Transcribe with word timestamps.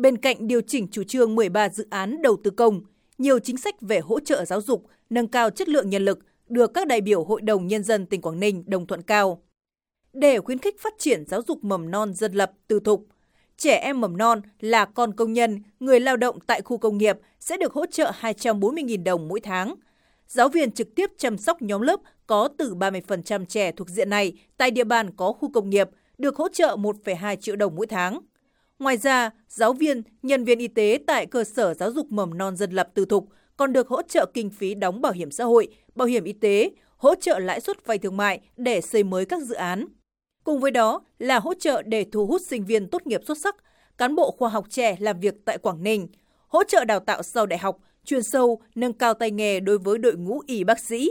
Bên 0.00 0.16
cạnh 0.16 0.48
điều 0.48 0.60
chỉnh 0.60 0.88
chủ 0.90 1.04
trương 1.04 1.34
13 1.34 1.68
dự 1.68 1.86
án 1.90 2.22
đầu 2.22 2.36
tư 2.44 2.50
công, 2.50 2.80
nhiều 3.18 3.38
chính 3.38 3.56
sách 3.56 3.80
về 3.80 4.00
hỗ 4.00 4.20
trợ 4.20 4.44
giáo 4.44 4.60
dục, 4.60 4.86
nâng 5.10 5.26
cao 5.26 5.50
chất 5.50 5.68
lượng 5.68 5.90
nhân 5.90 6.04
lực 6.04 6.18
được 6.48 6.74
các 6.74 6.86
đại 6.86 7.00
biểu 7.00 7.24
Hội 7.24 7.40
đồng 7.40 7.66
Nhân 7.66 7.82
dân 7.82 8.06
tỉnh 8.06 8.20
Quảng 8.20 8.40
Ninh 8.40 8.64
đồng 8.66 8.86
thuận 8.86 9.02
cao. 9.02 9.42
Để 10.12 10.40
khuyến 10.40 10.58
khích 10.58 10.80
phát 10.80 10.94
triển 10.98 11.24
giáo 11.26 11.42
dục 11.48 11.64
mầm 11.64 11.90
non 11.90 12.14
dân 12.14 12.32
lập, 12.32 12.52
tư 12.68 12.80
thục, 12.80 13.06
trẻ 13.56 13.76
em 13.76 14.00
mầm 14.00 14.16
non 14.16 14.40
là 14.60 14.84
con 14.84 15.14
công 15.14 15.32
nhân, 15.32 15.62
người 15.80 16.00
lao 16.00 16.16
động 16.16 16.38
tại 16.46 16.62
khu 16.62 16.78
công 16.78 16.98
nghiệp 16.98 17.16
sẽ 17.40 17.56
được 17.56 17.72
hỗ 17.72 17.86
trợ 17.86 18.12
240.000 18.20 19.04
đồng 19.04 19.28
mỗi 19.28 19.40
tháng. 19.40 19.74
Giáo 20.26 20.48
viên 20.48 20.72
trực 20.72 20.94
tiếp 20.94 21.10
chăm 21.18 21.38
sóc 21.38 21.62
nhóm 21.62 21.80
lớp 21.80 22.00
có 22.26 22.48
từ 22.58 22.74
30% 22.74 23.44
trẻ 23.44 23.72
thuộc 23.72 23.88
diện 23.88 24.10
này 24.10 24.32
tại 24.56 24.70
địa 24.70 24.84
bàn 24.84 25.10
có 25.16 25.32
khu 25.32 25.52
công 25.52 25.70
nghiệp 25.70 25.88
được 26.18 26.36
hỗ 26.36 26.48
trợ 26.48 26.76
1,2 26.76 27.36
triệu 27.36 27.56
đồng 27.56 27.76
mỗi 27.76 27.86
tháng. 27.86 28.20
Ngoài 28.80 28.96
ra, 28.96 29.30
giáo 29.48 29.72
viên, 29.72 30.02
nhân 30.22 30.44
viên 30.44 30.58
y 30.58 30.68
tế 30.68 30.98
tại 31.06 31.26
cơ 31.26 31.44
sở 31.44 31.74
giáo 31.74 31.92
dục 31.92 32.06
mầm 32.12 32.38
non 32.38 32.56
dân 32.56 32.70
lập 32.70 32.88
tư 32.94 33.04
thục 33.04 33.28
còn 33.56 33.72
được 33.72 33.88
hỗ 33.88 34.02
trợ 34.02 34.26
kinh 34.34 34.50
phí 34.50 34.74
đóng 34.74 35.00
bảo 35.00 35.12
hiểm 35.12 35.30
xã 35.30 35.44
hội, 35.44 35.68
bảo 35.94 36.08
hiểm 36.08 36.24
y 36.24 36.32
tế, 36.32 36.70
hỗ 36.96 37.14
trợ 37.14 37.38
lãi 37.38 37.60
suất 37.60 37.86
vay 37.86 37.98
thương 37.98 38.16
mại 38.16 38.40
để 38.56 38.80
xây 38.80 39.02
mới 39.02 39.24
các 39.24 39.42
dự 39.42 39.54
án. 39.54 39.86
Cùng 40.44 40.60
với 40.60 40.70
đó 40.70 41.02
là 41.18 41.38
hỗ 41.38 41.54
trợ 41.54 41.82
để 41.82 42.06
thu 42.12 42.26
hút 42.26 42.42
sinh 42.46 42.64
viên 42.64 42.88
tốt 42.88 43.06
nghiệp 43.06 43.20
xuất 43.26 43.38
sắc, 43.38 43.56
cán 43.98 44.14
bộ 44.14 44.30
khoa 44.38 44.48
học 44.48 44.66
trẻ 44.70 44.96
làm 44.98 45.20
việc 45.20 45.34
tại 45.44 45.58
Quảng 45.58 45.82
Ninh, 45.82 46.08
hỗ 46.48 46.64
trợ 46.64 46.84
đào 46.84 47.00
tạo 47.00 47.22
sau 47.22 47.46
đại 47.46 47.58
học, 47.58 47.78
chuyên 48.04 48.22
sâu, 48.22 48.60
nâng 48.74 48.92
cao 48.92 49.14
tay 49.14 49.30
nghề 49.30 49.60
đối 49.60 49.78
với 49.78 49.98
đội 49.98 50.16
ngũ 50.16 50.40
y 50.46 50.64
bác 50.64 50.78
sĩ. 50.78 51.10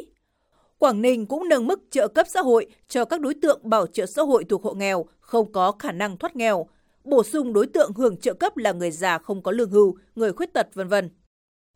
Quảng 0.77 1.01
Ninh 1.01 1.26
cũng 1.26 1.49
nâng 1.49 1.67
mức 1.67 1.79
trợ 1.91 2.07
cấp 2.07 2.27
xã 2.29 2.41
hội 2.41 2.67
cho 2.88 3.05
các 3.05 3.21
đối 3.21 3.34
tượng 3.34 3.59
bảo 3.63 3.88
trợ 3.88 4.05
xã 4.05 4.21
hội 4.21 4.43
thuộc 4.43 4.63
hộ 4.63 4.73
nghèo 4.73 5.05
không 5.20 5.51
có 5.51 5.71
khả 5.71 5.91
năng 5.91 6.17
thoát 6.17 6.35
nghèo, 6.35 6.67
bổ 7.09 7.23
sung 7.23 7.54
đối 7.54 7.68
tượng 7.68 7.94
hưởng 7.94 8.18
trợ 8.18 8.34
cấp 8.34 8.58
là 8.58 8.72
người 8.72 8.91
già 8.91 9.18
không 9.18 9.44
có 9.44 9.52
lương 9.52 9.70
hưu, 9.70 9.98
người 10.16 10.34
khuyết 10.34 10.54
tật 10.54 10.68
vân 10.73 10.88
vân. 10.88 11.09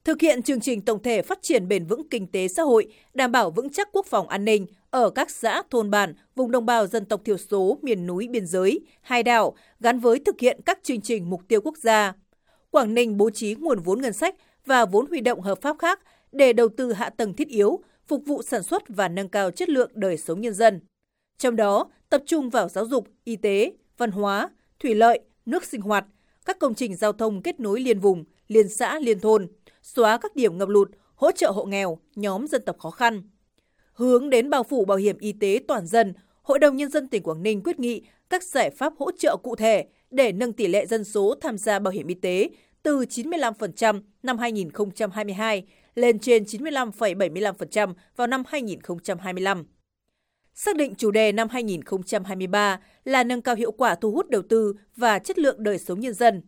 Thực 0.04 0.22
hiện 0.22 0.44
chương 0.44 0.60
trình 0.60 0.82
tổng 0.82 1.04
thể 1.04 1.22
phát 1.22 1.40
triển 1.42 1.68
bền 1.68 1.86
vững 1.86 2.10
kinh 2.10 2.28
tế 2.28 2.48
xã 2.48 2.64
hội, 2.64 2.94
đảm 3.14 3.32
bảo 3.32 3.52
vững 3.52 3.70
chắc 3.70 3.90
quốc 3.92 4.06
phòng 4.06 4.28
an 4.28 4.46
ninh 4.46 4.66
ở 4.90 5.10
các 5.10 5.32
xã, 5.32 5.62
thôn 5.70 5.92
bản, 5.92 6.14
vùng 6.36 6.52
đồng 6.52 6.66
bào 6.66 6.88
dân 6.88 7.06
tộc 7.06 7.22
thiểu 7.26 7.38
số, 7.38 7.78
miền 7.82 8.08
núi, 8.08 8.28
biên 8.28 8.46
giới, 8.46 8.80
hai 9.02 9.24
đảo 9.24 9.56
gắn 9.80 10.00
với 10.00 10.20
thực 10.20 10.40
hiện 10.40 10.60
các 10.66 10.80
chương 10.84 11.02
trình 11.02 11.30
mục 11.30 11.42
tiêu 11.48 11.62
quốc 11.62 11.78
gia. 11.78 12.14
Quảng 12.72 12.94
Ninh 12.94 13.18
bố 13.18 13.30
trí 13.30 13.56
nguồn 13.56 13.80
vốn 13.80 14.02
ngân 14.02 14.14
sách 14.14 14.36
và 14.66 14.86
vốn 14.86 15.08
huy 15.08 15.22
động 15.22 15.42
hợp 15.42 15.62
pháp 15.62 15.76
khác 15.80 16.00
để 16.32 16.54
đầu 16.54 16.70
tư 16.78 16.94
hạ 16.94 17.10
tầng 17.10 17.34
thiết 17.34 17.48
yếu, 17.48 17.80
phục 18.08 18.22
vụ 18.26 18.42
sản 18.42 18.64
xuất 18.64 18.84
và 18.88 19.08
nâng 19.08 19.30
cao 19.30 19.52
chất 19.52 19.70
lượng 19.70 19.92
đời 19.94 20.18
sống 20.18 20.42
nhân 20.42 20.54
dân. 20.54 20.80
Trong 21.38 21.56
đó, 21.56 21.92
tập 22.10 22.24
trung 22.26 22.50
vào 22.50 22.70
giáo 22.70 22.86
dục, 22.86 23.08
y 23.24 23.36
tế, 23.36 23.74
văn 23.98 24.12
hóa, 24.12 24.50
thủy 24.84 24.96
lợi, 24.96 25.20
nước 25.46 25.66
sinh 25.66 25.82
hoạt, 25.82 26.06
các 26.46 26.60
công 26.60 26.76
trình 26.76 26.96
giao 26.96 27.14
thông 27.14 27.42
kết 27.42 27.60
nối 27.60 27.82
liên 27.82 28.00
vùng, 28.00 28.24
liên 28.48 28.70
xã, 28.70 29.00
liên 29.00 29.20
thôn, 29.20 29.48
xóa 29.82 30.18
các 30.18 30.36
điểm 30.36 30.58
ngập 30.58 30.70
lụt, 30.70 30.92
hỗ 31.16 31.32
trợ 31.32 31.52
hộ 31.52 31.66
nghèo, 31.66 31.98
nhóm 32.16 32.48
dân 32.48 32.62
tộc 32.66 32.80
khó 32.80 32.90
khăn. 32.90 33.22
Hướng 33.94 34.30
đến 34.30 34.50
bao 34.50 34.64
phủ 34.64 34.86
bảo 34.86 34.98
hiểm 34.98 35.18
y 35.18 35.34
tế 35.34 35.60
toàn 35.68 35.88
dân, 35.88 36.14
Hội 36.42 36.60
đồng 36.60 36.78
Nhân 36.78 36.90
dân 36.90 37.08
tỉnh 37.08 37.24
Quảng 37.24 37.44
Ninh 37.44 37.64
quyết 37.64 37.80
nghị 37.80 38.02
các 38.30 38.44
giải 38.44 38.70
pháp 38.70 38.94
hỗ 39.00 39.12
trợ 39.12 39.38
cụ 39.44 39.56
thể 39.56 39.86
để 40.12 40.32
nâng 40.32 40.54
tỷ 40.54 40.68
lệ 40.68 40.86
dân 40.86 41.04
số 41.04 41.36
tham 41.42 41.58
gia 41.58 41.80
bảo 41.80 41.92
hiểm 41.92 42.08
y 42.08 42.14
tế 42.14 42.50
từ 42.84 43.00
95% 43.00 44.02
năm 44.24 44.38
2022 44.38 45.64
lên 45.96 46.20
trên 46.20 46.44
95,75% 46.44 47.94
vào 48.16 48.28
năm 48.28 48.44
2025. 48.48 49.66
Xác 50.56 50.76
định 50.76 50.96
chủ 50.96 51.12
đề 51.12 51.32
năm 51.32 51.50
2023 51.50 52.80
là 53.04 53.24
nâng 53.24 53.42
cao 53.42 53.56
hiệu 53.56 53.72
quả 53.72 53.96
thu 53.96 54.12
hút 54.12 54.30
đầu 54.30 54.42
tư 54.50 54.74
và 54.96 55.20
chất 55.20 55.40
lượng 55.40 55.64
đời 55.64 55.78
sống 55.78 56.00
nhân 56.00 56.14
dân. 56.14 56.42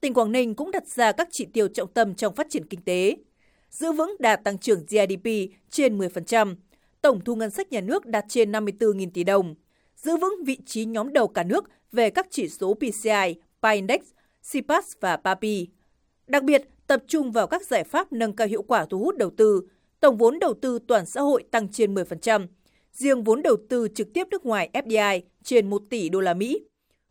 Tỉnh 0.00 0.14
Quảng 0.14 0.32
Ninh 0.32 0.54
cũng 0.54 0.70
đặt 0.70 0.86
ra 0.86 1.12
các 1.12 1.28
chỉ 1.30 1.46
tiêu 1.52 1.68
trọng 1.68 1.92
tâm 1.92 2.14
trong 2.14 2.34
phát 2.34 2.46
triển 2.50 2.66
kinh 2.66 2.80
tế. 2.80 3.16
Giữ 3.70 3.92
vững 3.92 4.16
đạt 4.18 4.44
tăng 4.44 4.58
trưởng 4.58 4.86
GDP 4.86 5.28
trên 5.70 5.98
10%, 5.98 6.56
tổng 7.02 7.20
thu 7.24 7.34
ngân 7.34 7.50
sách 7.50 7.72
nhà 7.72 7.80
nước 7.80 8.06
đạt 8.06 8.24
trên 8.28 8.52
54.000 8.52 9.10
tỷ 9.14 9.24
đồng, 9.24 9.54
giữ 9.96 10.16
vững 10.16 10.44
vị 10.44 10.58
trí 10.66 10.84
nhóm 10.84 11.12
đầu 11.12 11.28
cả 11.28 11.42
nước 11.42 11.64
về 11.92 12.10
các 12.10 12.26
chỉ 12.30 12.48
số 12.48 12.74
PCI, 12.74 13.34
PI 13.62 13.74
Index, 13.74 14.00
CPAS 14.52 14.92
và 15.00 15.16
PAPI. 15.16 15.68
Đặc 16.26 16.44
biệt, 16.44 16.62
tập 16.86 17.02
trung 17.06 17.32
vào 17.32 17.46
các 17.46 17.66
giải 17.66 17.84
pháp 17.84 18.12
nâng 18.12 18.36
cao 18.36 18.46
hiệu 18.46 18.62
quả 18.62 18.86
thu 18.90 18.98
hút 18.98 19.16
đầu 19.16 19.30
tư, 19.36 19.62
tổng 20.00 20.16
vốn 20.16 20.38
đầu 20.38 20.54
tư 20.54 20.78
toàn 20.88 21.06
xã 21.06 21.20
hội 21.20 21.44
tăng 21.50 21.68
trên 21.68 21.94
10%, 21.94 22.46
riêng 22.98 23.24
vốn 23.24 23.42
đầu 23.42 23.56
tư 23.68 23.88
trực 23.94 24.12
tiếp 24.14 24.26
nước 24.30 24.46
ngoài 24.46 24.70
FDI 24.72 25.20
trên 25.42 25.70
1 25.70 25.82
tỷ 25.90 26.08
đô 26.08 26.20
la 26.20 26.34
Mỹ. 26.34 26.60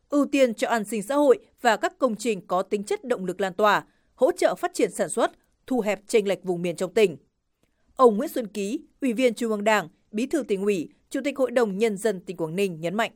Ưu 0.09 0.25
tiên 0.31 0.53
cho 0.53 0.67
an 0.67 0.83
sinh 0.83 1.03
xã 1.03 1.15
hội 1.15 1.39
và 1.61 1.77
các 1.77 1.99
công 1.99 2.15
trình 2.15 2.47
có 2.47 2.61
tính 2.61 2.83
chất 2.83 3.03
động 3.03 3.25
lực 3.25 3.41
lan 3.41 3.53
tỏa, 3.53 3.83
hỗ 4.15 4.31
trợ 4.31 4.55
phát 4.55 4.73
triển 4.73 4.91
sản 4.91 5.09
xuất, 5.09 5.31
thu 5.67 5.79
hẹp 5.79 5.99
chênh 6.07 6.27
lệch 6.27 6.43
vùng 6.43 6.61
miền 6.61 6.75
trong 6.75 6.93
tỉnh. 6.93 7.17
Ông 7.95 8.17
Nguyễn 8.17 8.29
Xuân 8.29 8.47
Ký, 8.47 8.79
Ủy 9.01 9.13
viên 9.13 9.33
Trung 9.33 9.51
ương 9.51 9.63
Đảng, 9.63 9.87
Bí 10.11 10.25
thư 10.25 10.43
tỉnh 10.43 10.61
ủy, 10.61 10.89
Chủ 11.09 11.19
tịch 11.23 11.37
Hội 11.37 11.51
đồng 11.51 11.77
Nhân 11.77 11.97
dân 11.97 12.21
tỉnh 12.21 12.37
Quảng 12.37 12.55
Ninh 12.55 12.81
nhấn 12.81 12.95
mạnh. 12.95 13.11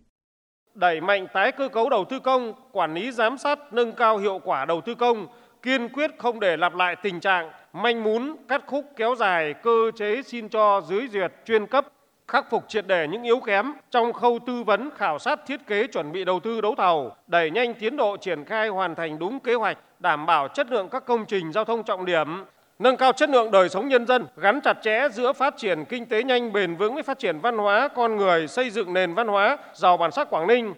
Đẩy 0.73 1.01
mạnh 1.01 1.27
tái 1.33 1.51
cơ 1.51 1.69
cấu 1.69 1.89
đầu 1.89 2.05
tư 2.09 2.19
công, 2.19 2.53
quản 2.71 2.93
lý 2.93 3.11
giám 3.11 3.37
sát 3.37 3.73
nâng 3.73 3.91
cao 3.91 4.17
hiệu 4.17 4.39
quả 4.43 4.65
đầu 4.65 4.81
tư 4.85 4.95
công, 4.95 5.27
kiên 5.61 5.89
quyết 5.89 6.11
không 6.17 6.39
để 6.39 6.57
lặp 6.57 6.75
lại 6.75 6.95
tình 7.03 7.19
trạng 7.19 7.51
manh 7.73 8.03
mún, 8.03 8.35
cắt 8.47 8.63
khúc 8.67 8.85
kéo 8.95 9.15
dài 9.15 9.53
cơ 9.63 9.91
chế 9.95 10.21
xin 10.25 10.49
cho 10.49 10.81
dưới 10.89 11.07
duyệt 11.07 11.31
chuyên 11.45 11.67
cấp 11.67 11.87
khắc 12.31 12.49
phục 12.49 12.63
triệt 12.67 12.87
đề 12.87 13.07
những 13.07 13.23
yếu 13.23 13.39
kém 13.39 13.73
trong 13.91 14.13
khâu 14.13 14.39
tư 14.45 14.63
vấn, 14.63 14.89
khảo 14.97 15.19
sát 15.19 15.39
thiết 15.47 15.67
kế 15.67 15.87
chuẩn 15.87 16.11
bị 16.11 16.25
đầu 16.25 16.39
tư 16.39 16.61
đấu 16.61 16.75
thầu, 16.77 17.15
đẩy 17.27 17.51
nhanh 17.51 17.73
tiến 17.73 17.97
độ 17.97 18.17
triển 18.17 18.45
khai 18.45 18.67
hoàn 18.67 18.95
thành 18.95 19.19
đúng 19.19 19.39
kế 19.39 19.53
hoạch, 19.53 19.77
đảm 19.99 20.25
bảo 20.25 20.47
chất 20.47 20.71
lượng 20.71 20.89
các 20.89 21.05
công 21.05 21.25
trình 21.25 21.51
giao 21.51 21.65
thông 21.65 21.83
trọng 21.83 22.05
điểm, 22.05 22.45
nâng 22.79 22.97
cao 22.97 23.11
chất 23.11 23.29
lượng 23.29 23.51
đời 23.51 23.69
sống 23.69 23.87
nhân 23.87 24.07
dân, 24.07 24.25
gắn 24.37 24.61
chặt 24.61 24.77
chẽ 24.81 25.09
giữa 25.09 25.33
phát 25.33 25.53
triển 25.57 25.85
kinh 25.85 26.05
tế 26.05 26.23
nhanh 26.23 26.53
bền 26.53 26.75
vững 26.75 26.93
với 26.93 27.03
phát 27.03 27.19
triển 27.19 27.39
văn 27.39 27.57
hóa 27.57 27.87
con 27.87 28.17
người, 28.17 28.47
xây 28.47 28.69
dựng 28.69 28.93
nền 28.93 29.13
văn 29.13 29.27
hóa 29.27 29.57
giàu 29.73 29.97
bản 29.97 30.11
sắc 30.11 30.29
Quảng 30.29 30.47
Ninh. 30.47 30.73